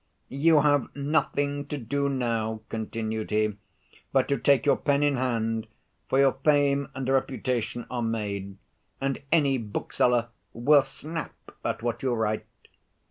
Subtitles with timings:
[0.29, 3.53] "You have nothing to do now," continued he,
[4.11, 5.67] "but to take your pen in hand;
[6.09, 8.57] for your fame and reputation are made,
[8.99, 12.45] and any bookseller will snap at what you write."